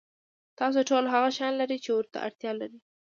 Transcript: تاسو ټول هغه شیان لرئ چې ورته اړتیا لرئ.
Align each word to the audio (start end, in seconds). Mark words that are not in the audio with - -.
تاسو 0.59 0.79
ټول 0.89 1.03
هغه 1.13 1.29
شیان 1.37 1.53
لرئ 1.61 1.77
چې 1.83 1.89
ورته 1.93 2.17
اړتیا 2.25 2.51
لرئ. 2.61 2.79